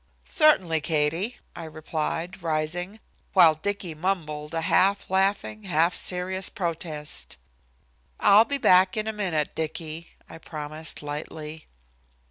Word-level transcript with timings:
"Certainly, 0.25 0.81
Katie," 0.81 1.37
I 1.55 1.63
replied, 1.65 2.41
rising, 2.41 2.99
while 3.33 3.53
Dicky 3.53 3.93
mumbled 3.93 4.51
a 4.55 4.61
half 4.61 5.11
laughing, 5.11 5.65
half 5.65 5.93
serious 5.93 6.49
protest. 6.49 7.37
"I'll 8.19 8.43
be 8.45 8.57
back 8.57 8.97
in 8.97 9.05
a 9.05 9.13
minute, 9.13 9.53
Dicky," 9.53 10.07
I 10.27 10.39
promised, 10.39 11.03
lightly. 11.03 11.67